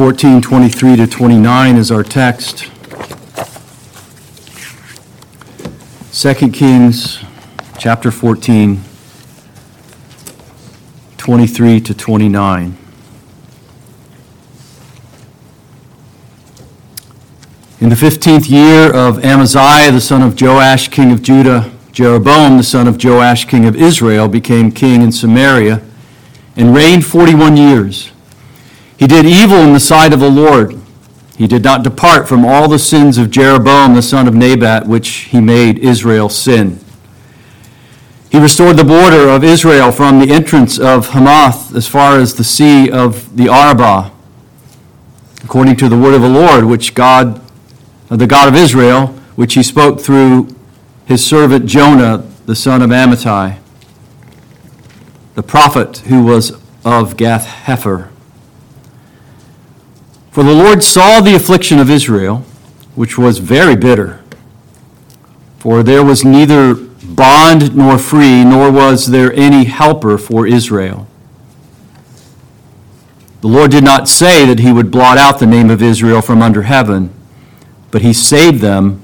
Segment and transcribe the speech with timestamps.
[0.00, 2.70] 14, 23 to 29 is our text.
[6.14, 7.22] 2 Kings,
[7.78, 8.80] chapter 14,
[11.18, 12.78] 23 to 29.
[17.80, 22.62] In the fifteenth year of Amaziah, the son of Joash, king of Judah, Jeroboam, the
[22.62, 25.82] son of Joash, king of Israel, became king in Samaria
[26.56, 28.12] and reigned forty-one years.
[29.00, 30.78] He did evil in the sight of the Lord.
[31.38, 35.08] He did not depart from all the sins of Jeroboam, the son of Nebat, which
[35.08, 36.78] he made Israel sin.
[38.30, 42.44] He restored the border of Israel from the entrance of Hamath as far as the
[42.44, 44.10] sea of the Arabah,
[45.42, 47.40] according to the word of the Lord, which God,
[48.10, 50.54] the God of Israel, which he spoke through
[51.06, 53.60] his servant Jonah, the son of Amittai,
[55.36, 56.52] the prophet who was
[56.84, 58.10] of Gath Hepher.
[60.40, 62.46] For the Lord saw the affliction of Israel,
[62.94, 64.24] which was very bitter.
[65.58, 71.06] For there was neither bond nor free, nor was there any helper for Israel.
[73.42, 76.40] The Lord did not say that he would blot out the name of Israel from
[76.40, 77.12] under heaven,
[77.90, 79.02] but he saved them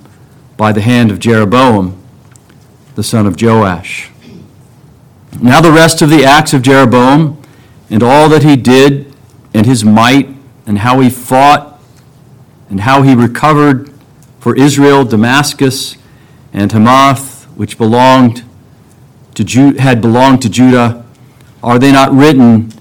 [0.57, 2.03] by the hand of Jeroboam,
[2.95, 4.11] the son of Joash.
[5.39, 7.37] Now, the rest of the acts of Jeroboam
[7.91, 9.15] and all that he did
[9.53, 10.36] and his might
[10.67, 11.81] and how he fought
[12.69, 13.93] and how he recovered
[14.41, 15.97] for Israel Damascus
[16.53, 18.45] and Hamath, which belonged
[19.35, 21.05] to Ju- had belonged to Judah,
[21.63, 22.73] are they not written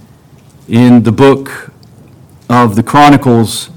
[0.67, 1.71] in the book
[2.49, 3.69] of the Chronicles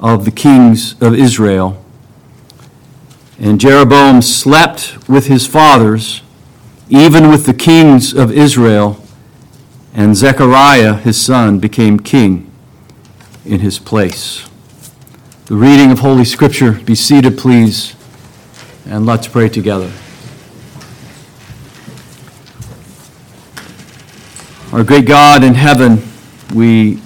[0.00, 1.82] of the kings of Israel?
[3.38, 6.22] And Jeroboam slept with his fathers,
[6.88, 9.00] even with the kings of Israel,
[9.94, 12.47] and Zechariah his son became king
[13.48, 14.46] in his place.
[15.46, 16.72] The reading of Holy Scripture.
[16.72, 17.96] Be seated, please,
[18.84, 19.90] and let's pray together.
[24.70, 26.02] Our great God in heaven,
[26.54, 27.00] we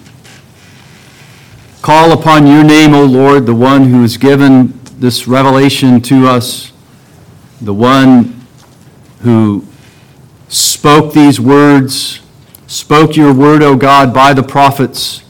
[1.80, 6.72] call upon your name, O Lord, the one who has given this revelation to us,
[7.60, 8.44] the one
[9.20, 9.64] who
[10.48, 12.20] spoke these words,
[12.66, 15.21] spoke your word, O God, by the prophets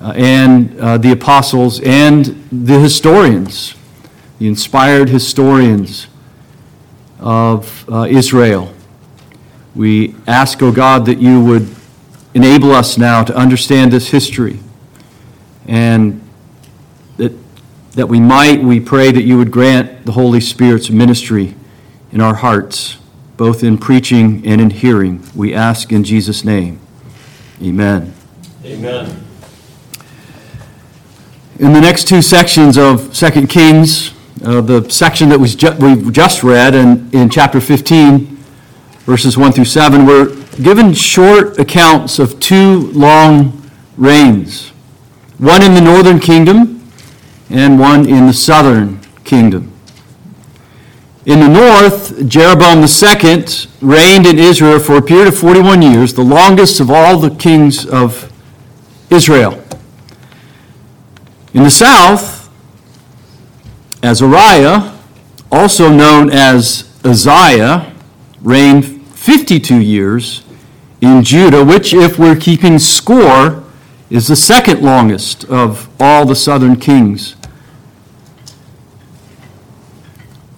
[0.00, 3.74] uh, and uh, the apostles and the historians,
[4.38, 6.06] the inspired historians
[7.18, 8.72] of uh, Israel.
[9.74, 11.74] We ask, O oh God, that you would
[12.34, 14.60] enable us now to understand this history
[15.66, 16.20] and
[17.16, 17.32] that,
[17.92, 21.54] that we might, we pray that you would grant the Holy Spirit's ministry
[22.12, 22.98] in our hearts,
[23.36, 25.22] both in preaching and in hearing.
[25.34, 26.80] We ask in Jesus' name.
[27.62, 28.14] Amen.
[28.64, 29.27] Amen.
[31.58, 34.12] In the next two sections of 2 Kings,
[34.44, 38.26] uh, the section that was ju- we've just read in, in chapter 15,
[39.04, 43.60] verses 1 through 7, we're given short accounts of two long
[43.96, 44.68] reigns
[45.38, 46.90] one in the northern kingdom
[47.50, 49.72] and one in the southern kingdom.
[51.26, 53.44] In the north, Jeroboam II
[53.80, 57.86] reigned in Israel for a period of 41 years, the longest of all the kings
[57.86, 58.32] of
[59.10, 59.62] Israel.
[61.58, 62.48] In the south,
[64.04, 64.92] Azariah,
[65.50, 67.92] also known as Uzziah,
[68.40, 68.84] reigned
[69.16, 70.44] 52 years
[71.00, 73.64] in Judah, which, if we're keeping score,
[74.08, 77.34] is the second longest of all the southern kings.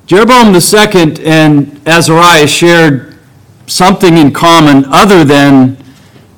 [0.04, 3.18] Jeroboam II and Azariah shared
[3.66, 5.82] something in common other than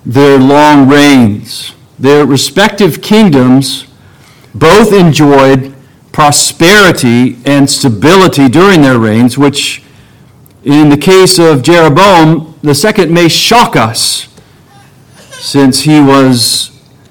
[0.06, 1.75] their long reigns.
[1.99, 3.89] Their respective kingdoms
[4.54, 5.74] both enjoyed
[6.12, 9.82] prosperity and stability during their reigns, which,
[10.62, 14.28] in the case of Jeroboam, the second may shock us,
[15.30, 16.70] since he was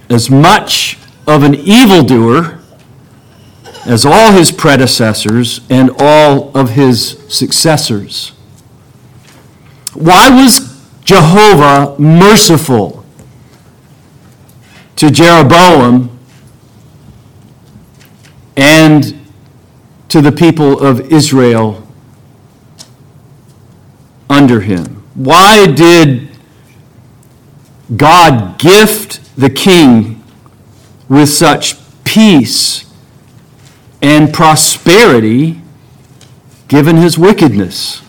[0.10, 0.98] as much
[1.28, 2.60] of an evildoer
[3.86, 8.30] as all his predecessors and all of his successors.
[9.94, 13.04] Why was Jehovah merciful
[14.96, 16.11] to Jeroboam
[18.56, 19.18] and
[20.10, 21.88] to the people of Israel
[24.30, 25.04] under him.
[25.16, 26.30] Why did
[27.96, 30.24] God gift the king
[31.10, 32.86] with such peace
[34.02, 35.62] and prosperity
[36.68, 38.02] given his wickedness?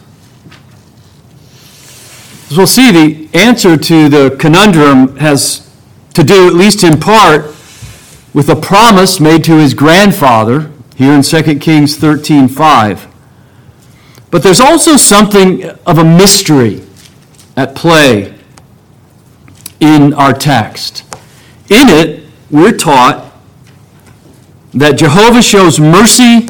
[2.51, 5.71] As we'll see, the answer to the conundrum has
[6.15, 7.55] to do, at least in part,
[8.35, 13.07] with a promise made to his grandfather here in 2 Kings 13:5.
[14.31, 16.83] But there's also something of a mystery
[17.57, 18.35] at play
[19.81, 21.05] in our text.
[21.69, 23.33] In it, we're taught
[24.73, 26.49] that Jehovah shows mercy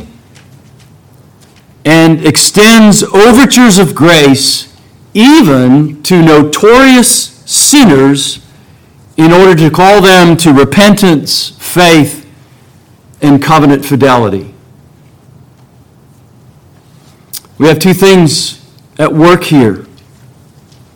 [1.85, 4.73] and extends overtures of grace
[5.15, 8.42] even to notorious sinners
[9.17, 12.29] in order to call them to repentance, faith,
[13.21, 14.53] and covenant fidelity.
[17.59, 18.67] We have two things
[18.99, 19.87] at work here.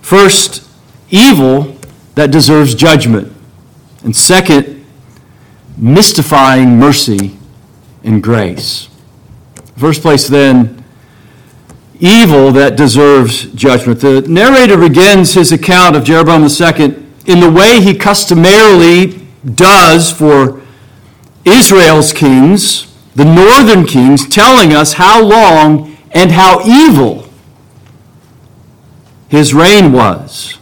[0.02, 0.68] First,
[1.10, 1.76] evil
[2.14, 3.32] that deserves judgment.
[4.02, 4.84] And second,
[5.76, 7.36] mystifying mercy
[8.02, 8.88] and grace.
[9.76, 10.84] First place, then,
[12.00, 14.00] evil that deserves judgment.
[14.00, 20.62] The narrator begins his account of Jeroboam II in the way he customarily does for
[21.44, 27.28] Israel's kings, the northern kings, telling us how long and how evil
[29.28, 30.58] his reign was.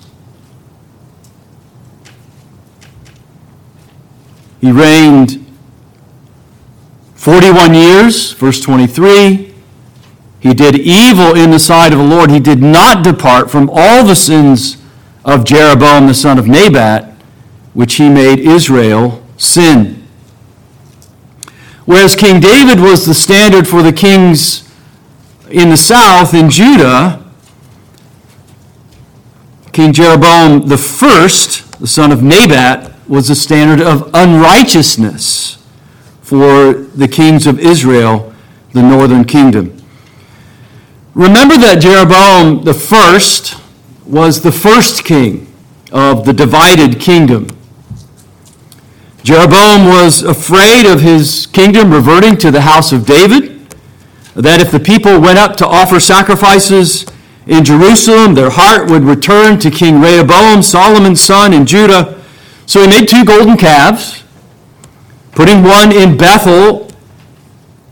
[4.60, 5.44] He reigned
[7.14, 9.54] 41 years, verse 23.
[10.40, 12.30] He did evil in the sight of the Lord.
[12.30, 14.76] He did not depart from all the sins
[15.24, 17.14] of Jeroboam the son of Nebat,
[17.72, 20.06] which he made Israel sin.
[21.84, 24.70] Whereas King David was the standard for the kings
[25.50, 27.24] in the south, in Judah,
[29.72, 35.58] King Jeroboam the first, the son of Nebat, was the standard of unrighteousness
[36.22, 38.32] for the kings of Israel,
[38.72, 39.76] the northern kingdom.
[41.14, 43.60] Remember that Jeroboam the first
[44.06, 45.52] was the first king
[45.92, 47.46] of the divided kingdom.
[49.22, 53.74] Jeroboam was afraid of his kingdom reverting to the house of David,
[54.34, 57.06] that if the people went up to offer sacrifices
[57.46, 62.20] in Jerusalem, their heart would return to King Rehoboam, Solomon's son in Judah.
[62.66, 64.24] So he made two golden calves
[65.32, 66.90] putting one in Bethel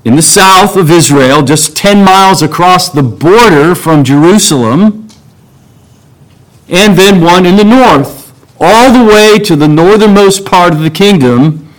[0.05, 5.01] in the south of Israel, just 10 miles across the border from Jerusalem,
[6.69, 10.91] and then one in the north, all the way to the northernmost part of the
[10.91, 11.73] kingdom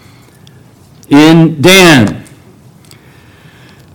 [1.09, 2.25] in Dan.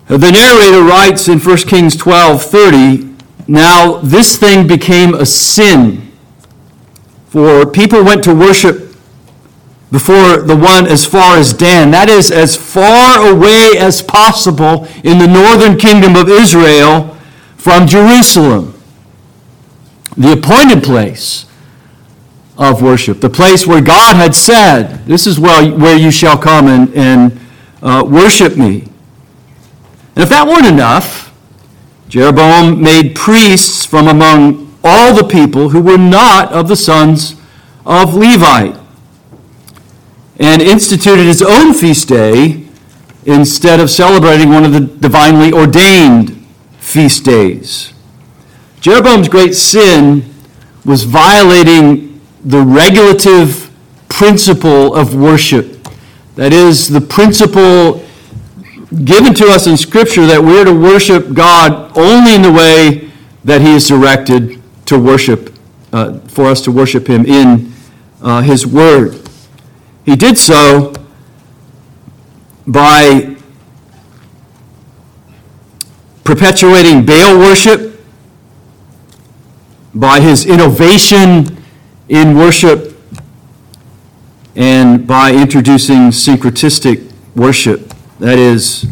[0.07, 3.15] The narrator writes in 1 Kings 12 30,
[3.47, 6.13] Now this thing became a sin,
[7.27, 8.89] for people went to worship
[9.91, 11.91] before the one as far as Dan.
[11.91, 17.17] That is as far away as possible in the northern kingdom of Israel
[17.57, 18.78] from Jerusalem.
[20.17, 21.47] The appointed place
[22.57, 26.67] of worship, the place where God had said, This is where, where you shall come
[26.67, 27.41] and, and
[27.83, 28.83] uh, worship me.
[30.15, 31.33] And if that weren't enough,
[32.09, 37.37] Jeroboam made priests from among all the people who were not of the sons
[37.85, 38.77] of Levi
[40.39, 42.65] and instituted his own feast day
[43.27, 46.47] instead of celebrating one of the divinely ordained
[46.79, 47.93] feast days.
[48.81, 50.35] Jeroboam's great sin
[50.85, 53.71] was violating the regulative
[54.09, 55.87] principle of worship.
[56.37, 58.05] That is, the principle
[59.05, 63.11] given to us in Scripture that we're to worship God only in the way
[63.45, 65.55] that He is directed to worship,
[65.93, 67.73] uh, for us to worship Him in
[68.23, 69.29] uh, His Word.
[70.05, 70.95] He did so
[72.67, 73.37] by
[76.25, 77.88] perpetuating Baal worship,
[79.99, 81.61] by his innovation
[82.09, 82.97] in worship,
[84.55, 87.93] and by introducing syncretistic worship.
[88.21, 88.87] That is,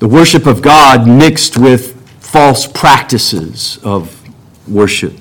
[0.00, 4.18] the worship of God mixed with false practices of
[4.68, 5.12] worship.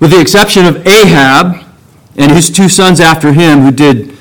[0.00, 1.64] With the exception of Ahab
[2.16, 4.14] and his two sons after him, who did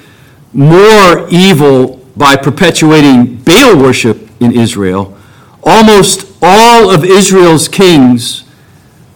[0.54, 5.18] more evil by perpetuating Baal worship in Israel,
[5.62, 8.44] almost all of Israel's kings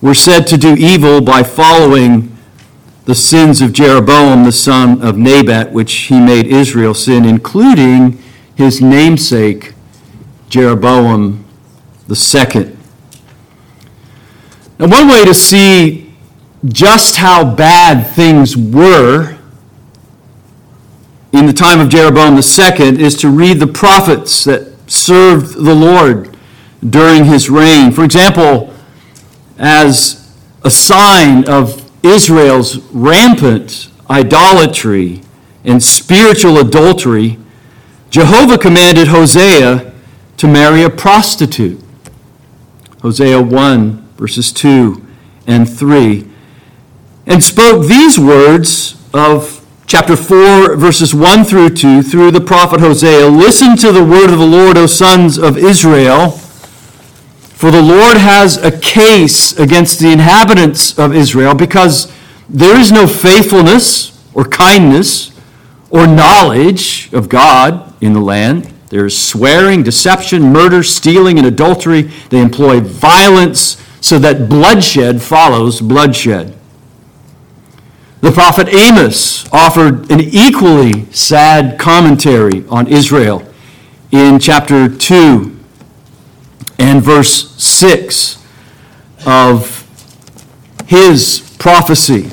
[0.02, 2.36] were said to do evil by following
[3.06, 8.22] the sins of Jeroboam, the son of Nebat, which he made Israel sin, including
[8.56, 9.74] his namesake,
[10.50, 11.46] Jeroboam
[12.08, 12.78] the second.
[14.80, 16.14] Now, one way to see
[16.66, 19.38] just how bad things were
[21.32, 26.29] in the time of Jeroboam II is to read the prophets that served the Lord
[26.88, 27.92] during his reign.
[27.92, 28.74] For example,
[29.58, 30.34] as
[30.64, 35.22] a sign of Israel's rampant idolatry,
[35.64, 37.38] and spiritual adultery,
[38.10, 39.94] Jehovah commanded Hosea
[40.38, 41.80] to marry a prostitute.
[43.02, 45.06] Hosea 1, verses 2
[45.48, 46.28] and 3,
[47.26, 53.28] and spoke these words of chapter 4, verses 1 through 2, through the prophet Hosea
[53.28, 56.40] Listen to the word of the Lord, O sons of Israel.
[57.60, 62.10] For the Lord has a case against the inhabitants of Israel because
[62.48, 65.38] there is no faithfulness or kindness
[65.90, 68.74] or knowledge of God in the land.
[68.88, 72.04] There is swearing, deception, murder, stealing, and adultery.
[72.30, 76.58] They employ violence so that bloodshed follows bloodshed.
[78.22, 83.46] The prophet Amos offered an equally sad commentary on Israel
[84.14, 85.49] in chapter 2
[86.80, 88.44] and verse 6
[89.26, 89.86] of
[90.88, 92.30] his prophecy.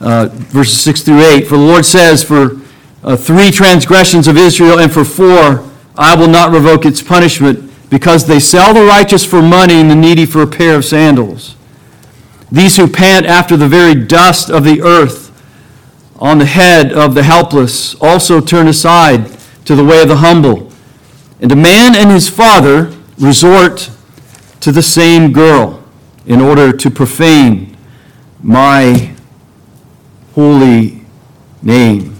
[0.00, 1.46] Uh, verses 6 through 8.
[1.46, 2.60] For the Lord says, For
[3.04, 8.26] uh, three transgressions of Israel, and for four, I will not revoke its punishment, because
[8.26, 11.54] they sell the righteous for money and the needy for a pair of sandals.
[12.50, 15.30] These who pant after the very dust of the earth
[16.16, 20.72] on the head of the helpless also turn aside to the way of the humble.
[21.40, 23.88] And a man and his father resort
[24.60, 25.82] to the same girl
[26.26, 27.76] in order to profane
[28.42, 29.14] my
[30.34, 31.00] holy
[31.62, 32.16] name.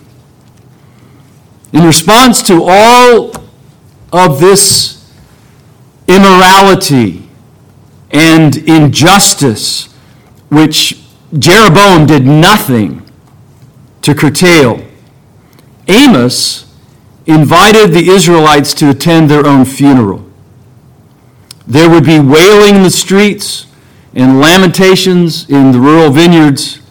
[1.72, 3.32] In response to all
[4.12, 5.12] of this
[6.06, 7.28] immorality
[8.12, 9.92] and injustice,
[10.50, 11.02] which
[11.36, 13.10] Jeroboam did nothing
[14.02, 14.84] to curtail,
[15.88, 16.72] Amos
[17.26, 20.31] invited the Israelites to attend their own funeral.
[21.72, 23.66] There would be wailing in the streets
[24.14, 26.82] and lamentations in the rural vineyards.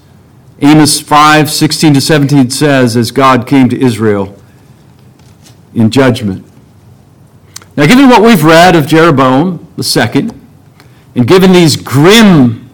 [0.59, 4.35] Amos 5 16 to 17 says, as God came to Israel
[5.75, 6.43] in judgment.
[7.77, 10.33] Now, given what we've read of Jeroboam the second,
[11.13, 12.67] and given these grim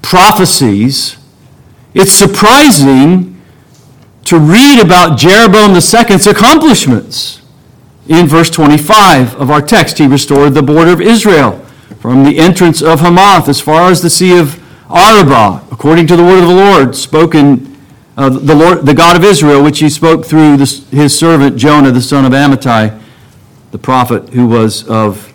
[0.00, 1.16] prophecies,
[1.92, 3.42] it's surprising
[4.26, 7.42] to read about Jeroboam II's accomplishments.
[8.08, 11.64] In verse 25 of our text, he restored the border of Israel
[12.00, 16.22] from the entrance of Hamath as far as the Sea of Arabah, according to the
[16.22, 17.76] word of the Lord, spoken
[18.16, 22.00] uh, the Lord, the God of Israel, which he spoke through his servant Jonah, the
[22.00, 23.00] son of Amittai,
[23.70, 25.32] the prophet who was of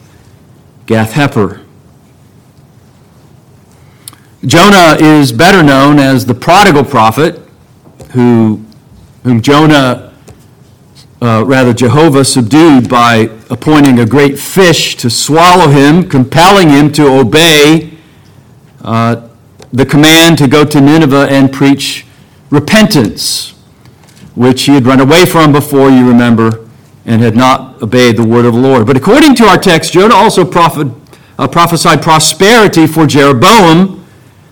[0.86, 1.63] Gath Hepher.
[4.46, 7.39] Jonah is better known as the prodigal prophet,
[8.12, 8.65] who,
[9.24, 10.12] whom Jonah,
[11.24, 17.08] uh, rather Jehovah, subdued by appointing a great fish to swallow him, compelling him to
[17.08, 17.94] obey
[18.82, 19.30] uh,
[19.72, 22.06] the command to go to Nineveh and preach
[22.50, 23.51] repentance,
[24.36, 26.68] which he had run away from before, you remember,
[27.06, 28.86] and had not obeyed the word of the Lord.
[28.86, 30.89] But according to our text, Jonah also prophet,
[31.39, 34.06] uh, prophesied prosperity for Jeroboam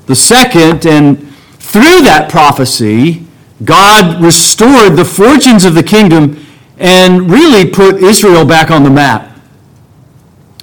[0.06, 3.28] the second, and through that prophecy,
[3.66, 6.41] God restored the fortunes of the kingdom
[6.82, 9.40] and really put Israel back on the map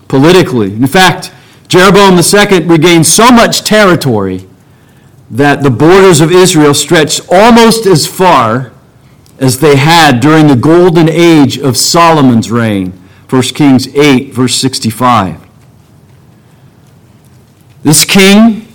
[0.09, 0.73] politically.
[0.73, 1.33] In fact,
[1.69, 4.47] Jeroboam II regained so much territory
[5.31, 8.73] that the borders of Israel stretched almost as far
[9.39, 12.93] as they had during the golden age of Solomon's reign.
[13.29, 15.41] 1 Kings 8, verse 65.
[17.83, 18.67] This king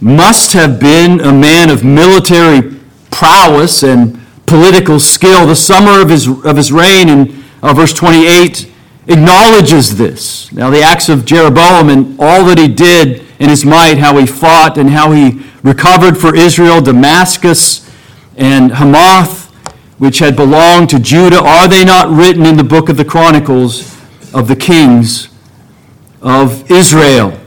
[0.00, 2.78] must have been a man of military
[3.10, 4.21] prowess and
[4.52, 5.46] political skill.
[5.46, 8.70] The summer of his, of his reign in uh, verse 28
[9.08, 10.52] acknowledges this.
[10.52, 14.26] Now, the acts of Jeroboam and all that he did in his might, how he
[14.26, 17.90] fought and how he recovered for Israel Damascus
[18.36, 19.50] and Hamath,
[19.96, 23.98] which had belonged to Judah, are they not written in the book of the Chronicles
[24.34, 25.30] of the kings
[26.20, 27.40] of Israel?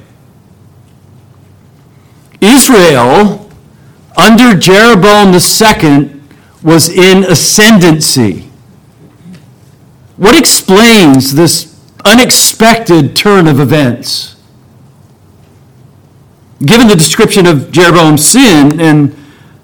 [2.42, 3.48] Israel,
[4.18, 6.15] under Jeroboam II,
[6.66, 8.50] was in ascendancy.
[10.18, 14.36] What explains this unexpected turn of events?
[16.64, 19.16] given the description of Jeroboam's sin and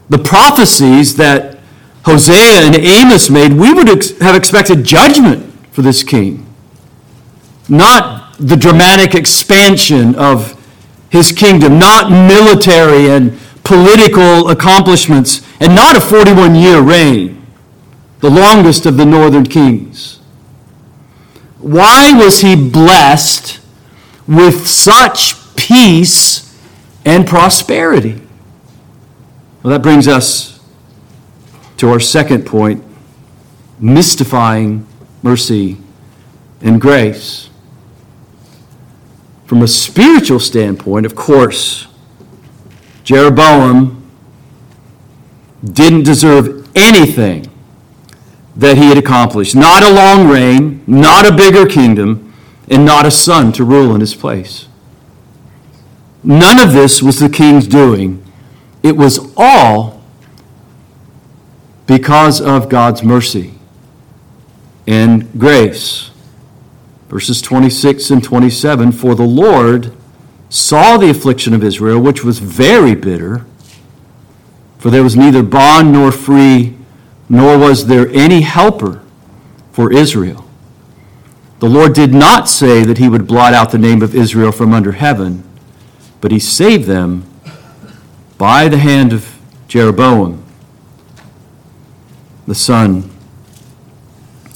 [0.10, 1.60] the prophecies that
[2.06, 6.46] Hosea and Amos made, we would ex- have expected judgment for this king,
[7.70, 10.58] not the dramatic expansion of
[11.10, 17.46] his kingdom, not military and political accomplishments, and not a 41 year reign,
[18.20, 20.20] the longest of the northern kings.
[21.60, 23.60] Why was he blessed
[24.28, 26.52] with such peace
[27.06, 28.22] and prosperity.
[29.64, 30.60] Well, that brings us
[31.78, 32.84] to our second point
[33.80, 34.86] mystifying
[35.24, 35.78] mercy
[36.62, 37.50] and grace.
[39.46, 41.88] From a spiritual standpoint, of course,
[43.12, 44.10] Jeroboam
[45.62, 47.46] didn't deserve anything
[48.56, 49.54] that he had accomplished.
[49.54, 52.34] Not a long reign, not a bigger kingdom,
[52.70, 54.70] and not a son to rule in his place.
[56.24, 58.24] None of this was the king's doing.
[58.82, 60.02] It was all
[61.88, 63.56] because of God's mercy
[64.88, 66.12] and grace.
[67.10, 69.98] Verses 26 and 27 For the Lord
[70.52, 73.46] saw the affliction of Israel, which was very bitter,
[74.78, 76.76] for there was neither bond nor free,
[77.30, 79.02] nor was there any helper
[79.72, 80.46] for Israel.
[81.60, 84.74] The Lord did not say that he would blot out the name of Israel from
[84.74, 85.44] under heaven,
[86.20, 87.24] but he saved them
[88.38, 89.40] by the hand of
[89.70, 90.44] Jeroboam,
[92.46, 93.10] the son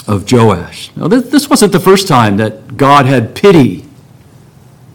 [0.08, 0.92] of Joash.
[0.98, 3.86] Now, this wasn't the first time that God had pity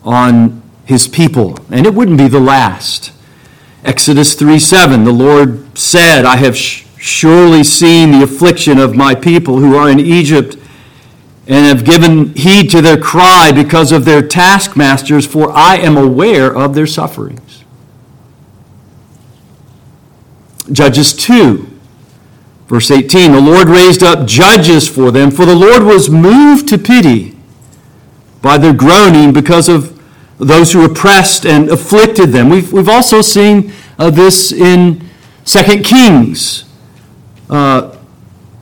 [0.04, 0.59] on
[0.90, 3.12] his people, and it wouldn't be the last.
[3.84, 9.58] Exodus 3 7, the Lord said, I have surely seen the affliction of my people
[9.58, 10.56] who are in Egypt
[11.46, 16.54] and have given heed to their cry because of their taskmasters, for I am aware
[16.54, 17.64] of their sufferings.
[20.70, 21.70] Judges 2
[22.70, 26.78] Verse 18 The Lord raised up judges for them, for the Lord was moved to
[26.78, 27.36] pity
[28.40, 29.99] by their groaning because of
[30.40, 32.48] those who oppressed and afflicted them.
[32.48, 35.08] We've, we've also seen uh, this in
[35.44, 36.64] 2 Kings.
[37.48, 37.96] Uh,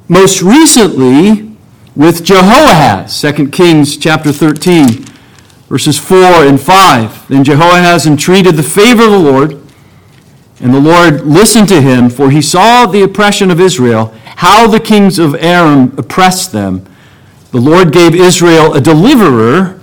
[0.09, 1.57] most recently
[1.95, 5.05] with Jehoahaz, 2 Kings chapter 13,
[5.69, 6.17] verses 4
[6.47, 7.29] and 5.
[7.29, 9.61] Then Jehoahaz entreated the favor of the Lord
[10.61, 14.81] and the Lord listened to him, for he saw the oppression of Israel, how the
[14.81, 16.85] kings of Aram oppressed them.
[17.53, 19.78] The Lord gave Israel a deliverer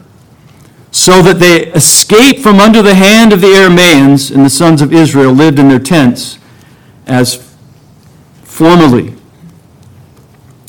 [0.96, 4.94] so that they escaped from under the hand of the Arameans, and the sons of
[4.94, 6.40] Israel lived in their tents
[7.06, 7.54] as
[8.44, 9.14] formerly.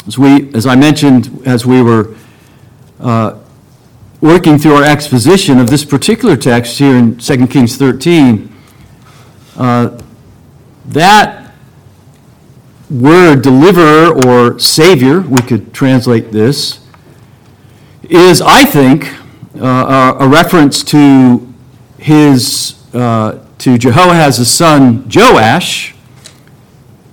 [0.08, 2.16] As, we, as I mentioned, as we were
[2.98, 3.38] uh,
[4.20, 8.52] working through our exposition of this particular text here in 2 Kings 13,
[9.54, 9.96] uh,
[10.86, 11.54] that
[12.90, 16.80] word deliverer or savior, we could translate this,
[18.02, 19.08] is, I think,
[19.60, 21.52] uh, a reference to
[21.98, 25.94] his, uh, to Jehoahaz's son Joash,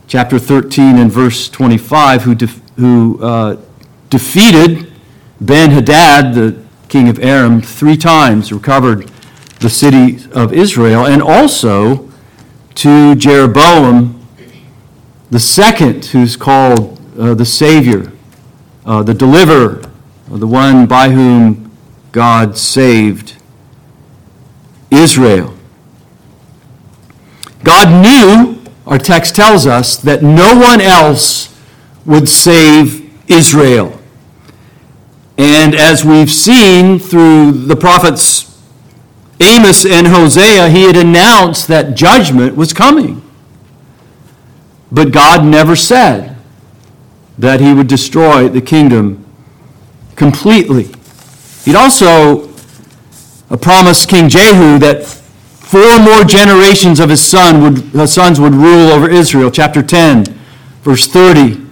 [0.08, 2.36] chapter 13 and verse 25, who,
[2.75, 3.58] who uh,
[4.10, 4.91] defeated
[5.41, 9.10] Ben Hadad, the king of Aram, three times, recovered
[9.60, 12.10] the city of Israel, and also
[12.75, 14.19] to Jeroboam
[15.32, 18.12] the second, who's called uh, the Savior,
[18.86, 19.82] uh, the deliverer,
[20.27, 21.62] the one by whom
[22.13, 23.36] God saved
[24.91, 25.56] Israel.
[27.63, 31.60] God knew, our text tells us, that no one else
[32.06, 33.99] would save Israel.
[35.39, 38.62] And as we've seen through the prophets
[39.41, 43.28] Amos and Hosea, he had announced that judgment was coming.
[44.91, 46.36] But God never said
[47.39, 49.26] that he would destroy the kingdom
[50.15, 50.91] completely.
[51.65, 52.47] He'd also
[53.62, 58.89] promised King Jehu that four more generations of his son would, his sons would rule
[58.89, 59.49] over Israel.
[59.49, 60.26] Chapter 10,
[60.82, 61.65] verse 30.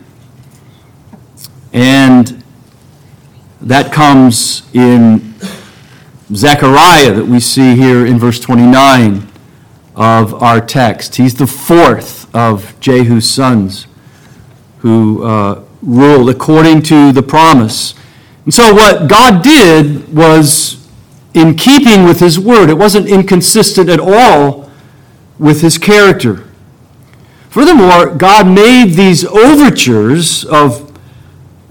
[1.74, 2.44] And
[3.62, 5.36] that comes in
[6.34, 9.28] Zechariah that we see here in verse 29
[9.96, 11.16] of our text.
[11.16, 13.88] He's the fourth of Jehu's sons
[14.80, 17.94] who uh, ruled according to the promise.
[18.52, 20.86] So, what God did was
[21.34, 24.70] in keeping with his word, it wasn't inconsistent at all
[25.40, 26.46] with his character.
[27.50, 30.92] Furthermore, God made these overtures of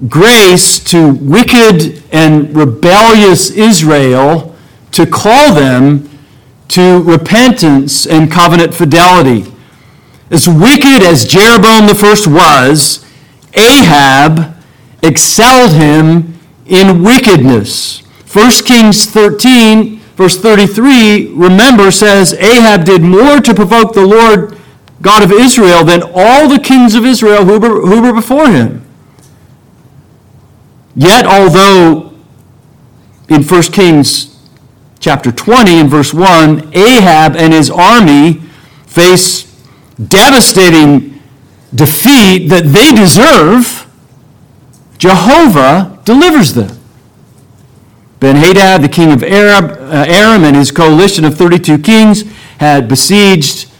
[0.08, 4.56] grace to wicked and rebellious Israel
[4.92, 6.08] to call them
[6.68, 9.52] to repentance and covenant fidelity.
[10.30, 13.04] As wicked as Jeroboam the first was,
[13.52, 14.56] Ahab
[15.02, 16.29] excelled him
[16.70, 18.00] in wickedness.
[18.32, 24.56] 1 Kings 13, verse 33, remember, says Ahab did more to provoke the Lord
[25.02, 28.86] God of Israel than all the kings of Israel who were, who were before him.
[30.94, 32.14] Yet, although
[33.28, 34.38] in 1 Kings
[34.98, 38.42] chapter 20 and verse 1, Ahab and his army
[38.86, 39.44] face
[39.96, 41.20] devastating
[41.74, 43.86] defeat that they deserve,
[44.98, 46.76] Jehovah delivers them.
[48.20, 52.22] Ben Hadad, the king of Arab, uh, Aram, and his coalition of 32 kings
[52.58, 53.70] had besieged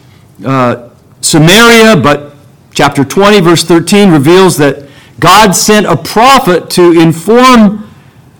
[0.43, 0.89] uh,
[1.21, 2.33] Samaria, but
[2.73, 7.87] chapter 20, verse 13 reveals that God sent a prophet to inform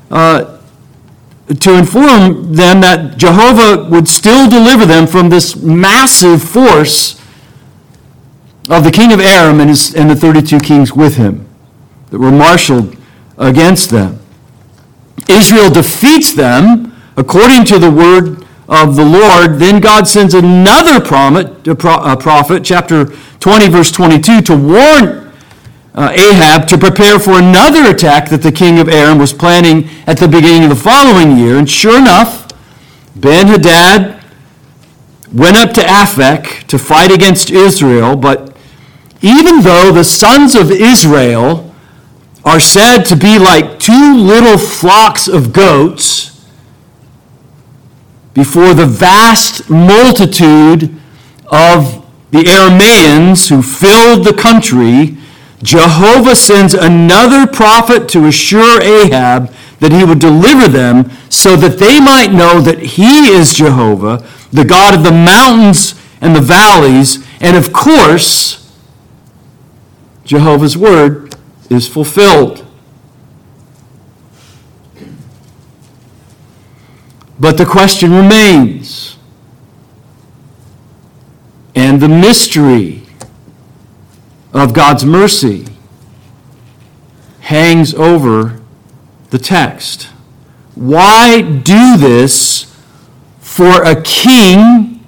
[0.10, 0.58] uh,
[1.60, 7.20] to inform them that Jehovah would still deliver them from this massive force
[8.70, 11.48] of the king of Aram and, his, and the 32 kings with him
[12.10, 12.96] that were marshaled
[13.38, 14.20] against them.
[15.30, 19.60] Israel defeats them according to the word of the Lord.
[19.60, 25.32] Then God sends another prophet, chapter 20, verse 22, to warn
[25.94, 30.18] uh, Ahab to prepare for another attack that the king of Aram was planning at
[30.18, 31.58] the beginning of the following year.
[31.58, 32.48] And sure enough,
[33.16, 34.24] Ben Hadad
[35.34, 38.56] went up to Aphek to fight against Israel, but
[39.22, 41.71] even though the sons of Israel
[42.44, 46.32] are said to be like two little flocks of goats
[48.34, 50.96] before the vast multitude
[51.48, 55.18] of the Aramaeans who filled the country,
[55.62, 62.00] Jehovah sends another prophet to assure Ahab that he would deliver them so that they
[62.00, 67.58] might know that he is Jehovah, the God of the mountains and the valleys, and
[67.58, 68.72] of course,
[70.24, 71.31] Jehovah's word
[71.72, 72.66] is fulfilled.
[77.40, 79.18] But the question remains.
[81.74, 83.04] And the mystery
[84.54, 85.66] of God's mercy
[87.40, 88.60] hangs over
[89.30, 90.10] the text.
[90.76, 92.76] Why do this
[93.40, 95.06] for a king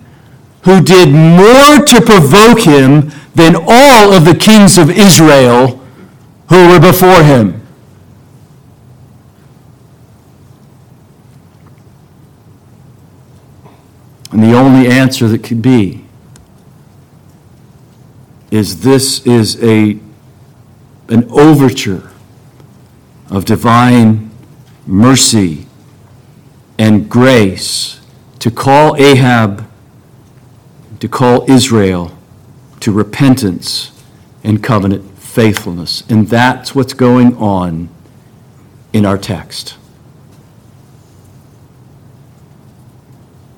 [0.63, 5.82] who did more to provoke him than all of the kings of Israel
[6.49, 7.61] who were before him?
[14.31, 16.03] And the only answer that could be
[18.49, 19.99] is this is a,
[21.09, 22.11] an overture
[23.29, 24.31] of divine
[24.85, 25.65] mercy
[26.77, 28.01] and grace
[28.39, 29.69] to call Ahab,
[30.99, 32.11] to call Israel
[32.79, 33.91] to repentance
[34.43, 36.03] and covenant faithfulness.
[36.09, 37.89] And that's what's going on
[38.93, 39.75] in our text.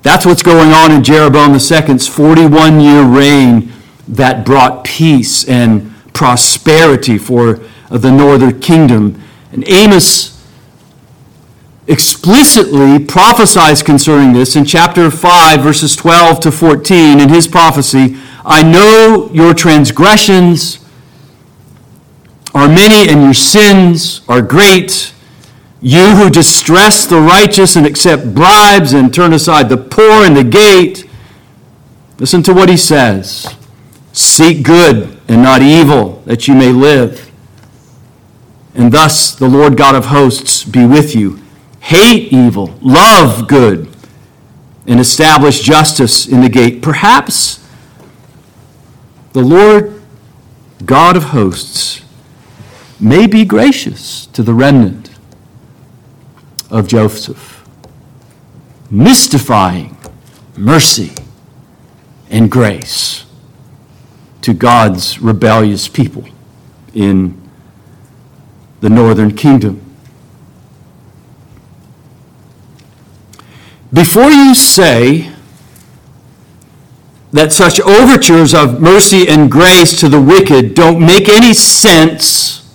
[0.00, 3.72] That's what's going on in Jeroboam II's 41 year reign
[4.08, 7.60] that brought peace and prosperity for
[7.90, 9.22] the northern kingdom.
[9.52, 10.32] And Amos
[11.86, 17.20] explicitly prophesies concerning this in chapter 5, verses 12 to 14.
[17.20, 20.85] In his prophecy, I know your transgressions
[22.56, 25.12] are many and your sins are great.
[25.82, 30.42] You who distress the righteous and accept bribes and turn aside the poor and the
[30.42, 31.06] gate.
[32.18, 33.54] Listen to what he says
[34.12, 37.30] Seek good and not evil, that you may live.
[38.74, 41.38] And thus the Lord God of hosts be with you.
[41.80, 43.86] Hate evil, love good,
[44.86, 46.80] and establish justice in the gate.
[46.80, 47.62] Perhaps
[49.34, 50.02] the Lord
[50.86, 52.00] God of hosts
[53.00, 55.10] may be gracious to the remnant
[56.70, 57.66] of Joseph,
[58.90, 59.96] mystifying
[60.56, 61.12] mercy
[62.30, 63.24] and grace
[64.42, 66.24] to God's rebellious people
[66.94, 67.40] in
[68.80, 69.82] the northern kingdom.
[73.92, 75.30] Before you say
[77.32, 82.65] that such overtures of mercy and grace to the wicked don't make any sense,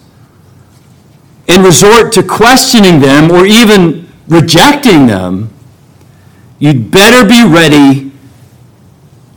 [1.51, 5.49] and resort to questioning them or even rejecting them,
[6.59, 8.11] you'd better be ready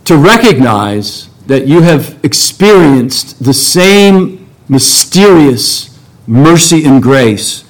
[0.05, 7.65] to recognize that you have experienced the same mysterious mercy and grace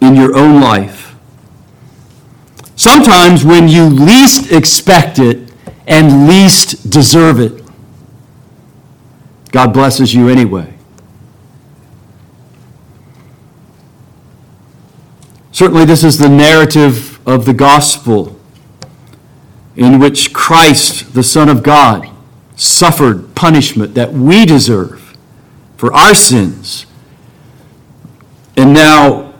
[0.00, 1.16] in your own life.
[2.76, 5.50] Sometimes when you least expect it
[5.86, 7.64] and least deserve it,
[9.50, 10.75] God blesses you anyway.
[15.56, 18.38] Certainly, this is the narrative of the gospel
[19.74, 22.10] in which Christ, the Son of God,
[22.56, 25.16] suffered punishment that we deserve
[25.78, 26.84] for our sins
[28.58, 29.32] and now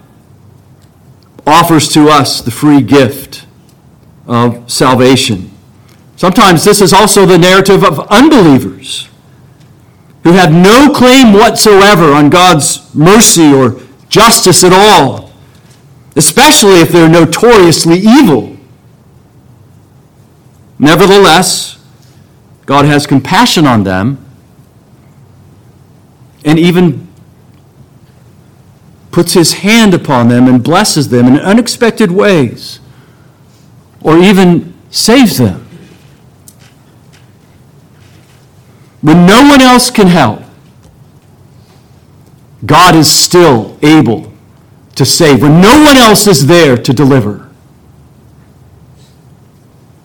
[1.46, 3.44] offers to us the free gift
[4.26, 5.50] of salvation.
[6.16, 9.10] Sometimes this is also the narrative of unbelievers
[10.22, 15.25] who have no claim whatsoever on God's mercy or justice at all,
[16.16, 18.56] especially if they're notoriously evil.
[20.78, 21.78] Nevertheless,
[22.64, 24.24] God has compassion on them
[26.44, 27.06] and even
[29.10, 32.80] puts his hand upon them and blesses them in unexpected ways,
[34.02, 35.66] or even saves them.
[39.00, 40.42] When no one else can help,
[42.64, 44.35] God is still able
[44.96, 45.42] to save.
[45.42, 47.48] When no one else is there to deliver,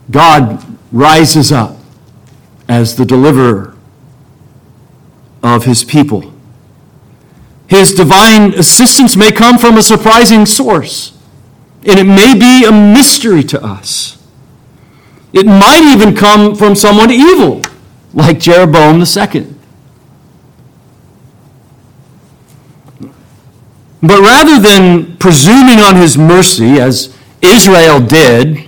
[0.10, 1.78] God rises up
[2.68, 3.76] as the deliverer
[5.42, 6.34] of his people.
[7.68, 11.18] His divine assistance may come from a surprising source,
[11.88, 14.22] and it may be a mystery to us.
[15.34, 17.62] It might even come from someone evil,
[18.14, 19.56] like Jeroboam II.
[24.02, 28.68] But rather than presuming on his mercy, as Israel did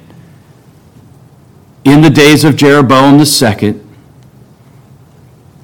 [1.84, 3.80] in the days of Jeroboam II,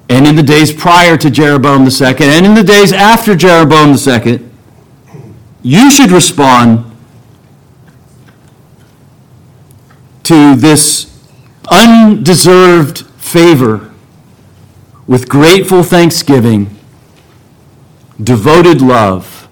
[0.08, 4.40] and in the days prior to Jeroboam II, and in the days after Jeroboam II,
[5.62, 6.84] you should respond
[10.24, 11.06] to this
[11.70, 13.92] undeserved favor
[15.06, 16.76] with grateful thanksgiving,
[18.22, 19.48] devoted love,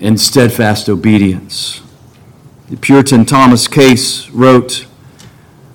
[0.00, 1.82] and steadfast obedience.
[2.70, 4.86] The Puritan Thomas Case wrote,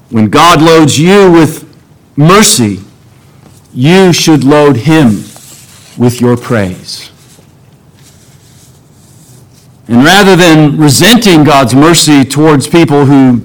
[0.10, 1.64] When God loads you with
[2.16, 2.80] mercy,
[3.74, 5.26] you should load him
[5.98, 7.12] with your praise.
[9.88, 13.42] And rather than resenting God's mercy towards people who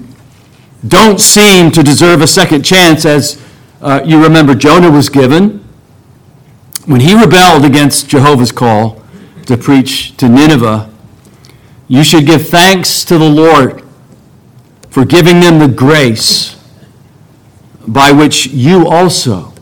[0.87, 3.39] don't seem to deserve a second chance, as
[3.81, 5.63] uh, you remember Jonah was given,
[6.85, 9.00] when he rebelled against Jehovah's call,
[9.45, 10.89] to preach to Nineveh,
[11.87, 13.83] you should give thanks to the Lord
[14.89, 16.55] for giving them the grace
[17.87, 19.53] by which you also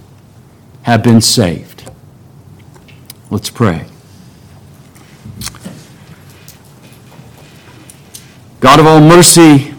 [0.84, 1.90] have been saved.
[3.32, 3.86] Let's pray.
[8.60, 9.74] God of all mercy,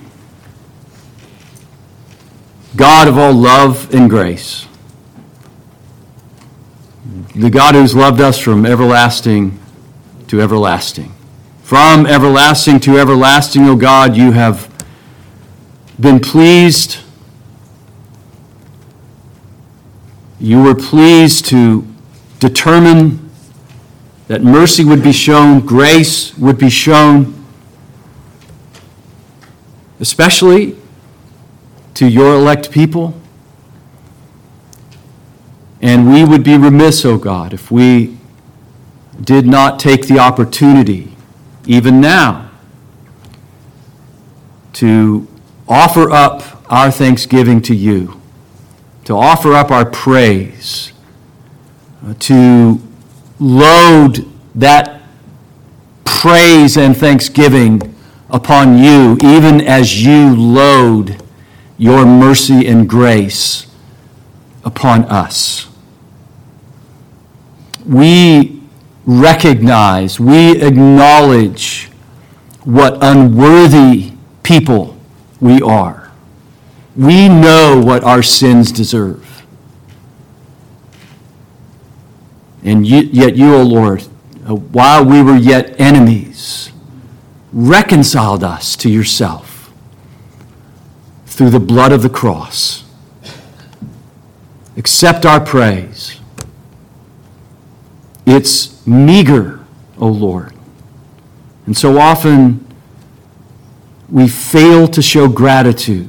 [2.74, 4.66] God of all love and grace,
[7.36, 9.59] the God who's loved us from everlasting
[10.30, 11.12] to everlasting.
[11.64, 14.70] From everlasting to everlasting, O God, you have
[15.98, 16.98] been pleased.
[20.38, 21.84] You were pleased to
[22.38, 23.28] determine
[24.28, 27.34] that mercy would be shown, grace would be shown,
[29.98, 30.76] especially
[31.94, 33.14] to your elect people.
[35.82, 38.19] And we would be remiss, O God, if we
[39.22, 41.16] did not take the opportunity,
[41.66, 42.50] even now,
[44.72, 45.26] to
[45.68, 48.20] offer up our thanksgiving to you,
[49.04, 50.92] to offer up our praise,
[52.04, 52.80] uh, to
[53.38, 55.02] load that
[56.04, 57.94] praise and thanksgiving
[58.30, 61.22] upon you, even as you load
[61.76, 63.66] your mercy and grace
[64.64, 65.66] upon us.
[67.86, 68.59] We
[69.06, 71.90] recognize, we acknowledge
[72.64, 74.96] what unworthy people
[75.40, 76.10] we are.
[76.96, 79.44] We know what our sins deserve.
[82.62, 84.06] And yet you, O Lord,
[84.46, 86.72] uh, while we were yet enemies,
[87.52, 89.72] reconciled us to yourself
[91.26, 92.84] through the blood of the cross.
[94.76, 96.19] Accept our praise.
[98.32, 99.58] It's meager,
[99.98, 100.54] O Lord.
[101.66, 102.64] And so often
[104.08, 106.08] we fail to show gratitude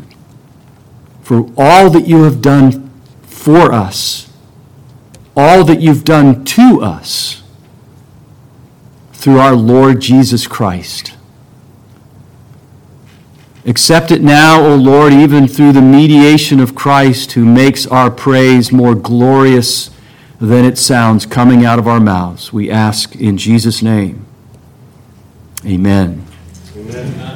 [1.24, 2.92] for all that you have done
[3.24, 4.32] for us,
[5.36, 7.42] all that you've done to us
[9.14, 11.16] through our Lord Jesus Christ.
[13.66, 18.72] Accept it now, O Lord, even through the mediation of Christ, who makes our praise
[18.72, 19.90] more glorious
[20.42, 22.52] than it sounds coming out of our mouths.
[22.52, 24.26] We ask in Jesus' name.
[25.64, 26.26] Amen.
[26.76, 27.22] Amen.